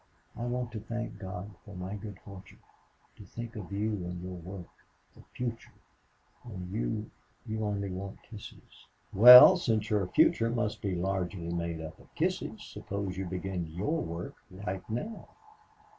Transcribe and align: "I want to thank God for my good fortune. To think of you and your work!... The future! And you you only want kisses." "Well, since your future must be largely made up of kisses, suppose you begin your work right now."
"I 0.35 0.45
want 0.47 0.71
to 0.71 0.79
thank 0.79 1.19
God 1.19 1.51
for 1.63 1.75
my 1.75 1.93
good 1.93 2.17
fortune. 2.25 2.57
To 3.17 3.23
think 3.23 3.55
of 3.55 3.71
you 3.71 3.91
and 4.03 4.19
your 4.23 4.33
work!... 4.33 4.71
The 5.15 5.21
future! 5.35 5.75
And 6.43 6.71
you 6.73 7.11
you 7.45 7.63
only 7.63 7.91
want 7.91 8.23
kisses." 8.23 8.87
"Well, 9.13 9.57
since 9.57 9.91
your 9.91 10.07
future 10.07 10.49
must 10.49 10.81
be 10.81 10.95
largely 10.95 11.53
made 11.53 11.81
up 11.81 11.99
of 11.99 12.15
kisses, 12.15 12.63
suppose 12.63 13.15
you 13.15 13.25
begin 13.27 13.67
your 13.67 14.01
work 14.01 14.33
right 14.49 14.81
now." 14.89 15.27